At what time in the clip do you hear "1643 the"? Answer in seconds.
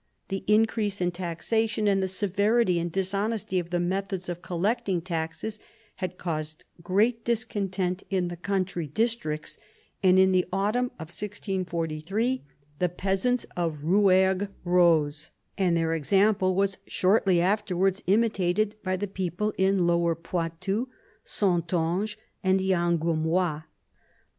11.13-12.89